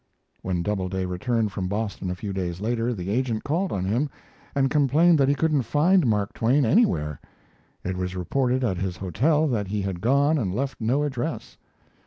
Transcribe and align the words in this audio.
When 0.41 0.63
Doubleday 0.63 1.05
returned 1.05 1.51
from 1.51 1.67
Boston 1.67 2.09
a 2.09 2.15
few 2.15 2.33
days 2.33 2.59
later 2.59 2.91
the 2.91 3.11
agent 3.11 3.43
called 3.43 3.71
on 3.71 3.85
him 3.85 4.09
and 4.55 4.67
complained 4.71 5.19
that 5.19 5.29
he 5.29 5.35
couldn't 5.35 5.61
find 5.61 6.07
Mark 6.07 6.33
Twain 6.33 6.65
anywhere. 6.65 7.21
It 7.83 7.95
was 7.95 8.15
reported 8.15 8.63
at 8.63 8.77
his 8.79 8.97
hotel 8.97 9.47
that 9.49 9.67
he 9.67 9.83
had 9.83 10.01
gone 10.01 10.39
and 10.39 10.55
left 10.55 10.81
no 10.81 11.03
address. 11.03 11.55